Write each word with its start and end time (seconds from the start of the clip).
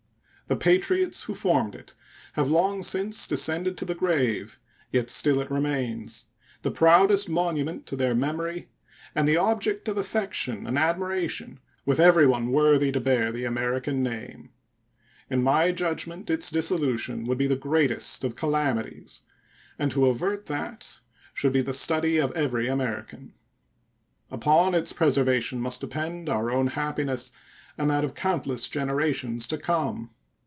The 0.47 0.57
patriots 0.57 1.23
who 1.23 1.33
formed 1.33 1.75
it 1.75 1.95
have 2.33 2.49
long 2.49 2.83
since 2.83 3.25
descended 3.25 3.77
to 3.77 3.85
the 3.85 3.95
grave; 3.95 4.59
yet 4.91 5.09
still 5.09 5.39
it 5.39 5.49
remains, 5.49 6.25
the 6.61 6.69
proudest 6.71 7.29
monument 7.29 7.85
to 7.85 7.95
their 7.95 8.13
memory 8.13 8.67
and 9.15 9.25
the 9.25 9.37
object 9.37 9.87
of 9.87 9.97
affection 9.97 10.67
and 10.67 10.77
admiration 10.77 11.61
with 11.85 12.01
everyone 12.01 12.51
worthy 12.51 12.91
to 12.91 12.99
bear 12.99 13.31
the 13.31 13.45
American 13.45 14.03
name. 14.03 14.49
In 15.29 15.41
my 15.41 15.71
judgment 15.71 16.29
its 16.29 16.49
dissolution 16.51 17.23
would 17.27 17.37
be 17.37 17.47
the 17.47 17.55
greatest 17.55 18.25
of 18.25 18.35
calamities, 18.35 19.21
and 19.79 19.89
to 19.91 20.07
avert 20.07 20.47
that 20.47 20.99
should 21.33 21.53
be 21.53 21.61
the 21.61 21.71
study 21.71 22.17
of 22.17 22.33
every 22.33 22.67
American. 22.67 23.35
Upon 24.29 24.75
its 24.75 24.91
preservation 24.91 25.61
must 25.61 25.79
depend 25.79 26.27
our 26.27 26.51
own 26.51 26.67
happiness 26.67 27.31
and 27.77 27.89
that 27.89 28.03
of 28.03 28.15
countless 28.15 28.67
generations 28.67 29.47
to 29.47 29.57
come. 29.57 30.09